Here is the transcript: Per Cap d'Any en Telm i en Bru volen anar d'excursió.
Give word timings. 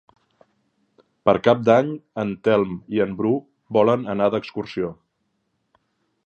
Per 1.29 1.35
Cap 1.47 1.59
d'Any 1.69 1.91
en 2.23 2.31
Telm 2.47 2.71
i 2.97 3.03
en 3.05 3.13
Bru 3.21 3.35
volen 3.79 4.09
anar 4.15 4.31
d'excursió. 4.37 4.91